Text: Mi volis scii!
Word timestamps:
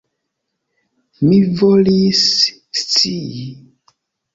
Mi 1.27 1.39
volis 1.61 2.25
scii! 2.85 3.51